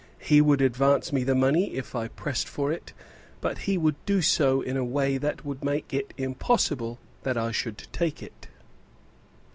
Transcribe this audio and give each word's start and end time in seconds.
He 0.17 0.41
would 0.41 0.61
advance 0.61 1.13
me 1.13 1.23
the 1.23 1.35
money 1.35 1.75
if 1.75 1.93
I 1.93 2.07
pressed 2.07 2.47
for 2.47 2.71
it, 2.71 2.91
but 3.39 3.59
he 3.69 3.77
would 3.77 4.03
do 4.07 4.19
so 4.23 4.61
in 4.61 4.75
a 4.75 4.83
way 4.83 5.19
that 5.19 5.45
would 5.45 5.63
make 5.63 5.93
it 5.93 6.11
impossible 6.17 6.97
that 7.21 7.37
I 7.37 7.51
should 7.51 7.87
take 7.93 8.23
it." 8.23 8.47